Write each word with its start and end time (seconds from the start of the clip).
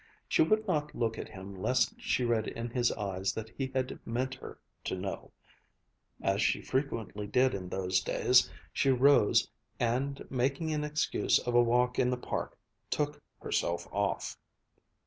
She 0.27 0.41
would 0.41 0.67
not 0.67 0.95
look 0.95 1.19
at 1.19 1.29
him 1.29 1.53
lest 1.61 2.01
she 2.01 2.25
read 2.25 2.47
in 2.47 2.71
his 2.71 2.91
eyes 2.93 3.33
that 3.33 3.49
he 3.55 3.67
had 3.67 3.99
meant 4.03 4.33
her 4.33 4.57
to 4.85 4.95
know. 4.97 5.31
As 6.23 6.41
she 6.41 6.59
frequently 6.59 7.27
did 7.27 7.53
in 7.53 7.69
those 7.69 7.99
days, 8.01 8.49
she 8.73 8.89
rose, 8.89 9.47
and 9.79 10.25
making 10.31 10.73
an 10.73 10.83
excuse 10.83 11.37
of 11.37 11.53
a 11.53 11.61
walk 11.61 11.99
in 11.99 12.09
the 12.09 12.17
park, 12.17 12.57
took 12.89 13.21
herself 13.43 13.87
off. 13.91 14.39